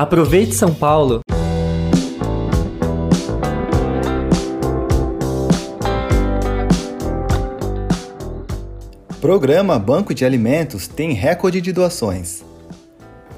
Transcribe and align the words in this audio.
Aproveite 0.00 0.54
São 0.54 0.72
Paulo! 0.72 1.20
Programa 9.20 9.78
Banco 9.78 10.14
de 10.14 10.24
Alimentos 10.24 10.88
tem 10.88 11.12
recorde 11.12 11.60
de 11.60 11.70
doações. 11.70 12.42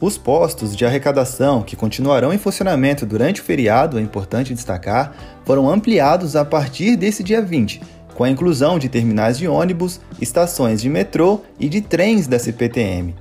Os 0.00 0.16
postos 0.16 0.76
de 0.76 0.86
arrecadação, 0.86 1.62
que 1.62 1.74
continuarão 1.74 2.32
em 2.32 2.38
funcionamento 2.38 3.04
durante 3.04 3.40
o 3.40 3.44
feriado, 3.44 3.98
é 3.98 4.00
importante 4.00 4.54
destacar, 4.54 5.12
foram 5.44 5.68
ampliados 5.68 6.36
a 6.36 6.44
partir 6.44 6.94
desse 6.94 7.24
dia 7.24 7.42
20, 7.42 7.82
com 8.14 8.22
a 8.22 8.30
inclusão 8.30 8.78
de 8.78 8.88
terminais 8.88 9.36
de 9.36 9.48
ônibus, 9.48 10.00
estações 10.20 10.80
de 10.80 10.88
metrô 10.88 11.40
e 11.58 11.68
de 11.68 11.80
trens 11.80 12.28
da 12.28 12.38
CPTM. 12.38 13.16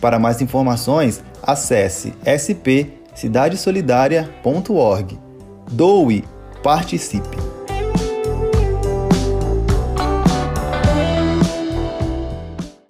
Para 0.00 0.18
mais 0.18 0.40
informações, 0.40 1.22
acesse 1.42 2.14
spcidadesolidaria.org. 2.24 5.18
Doe, 5.70 6.24
participe! 6.62 7.47